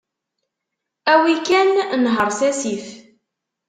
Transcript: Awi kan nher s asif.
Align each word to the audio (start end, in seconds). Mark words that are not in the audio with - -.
Awi 1.13 1.35
kan 1.47 1.69
nher 2.03 2.29
s 2.37 2.39
asif. 2.49 2.85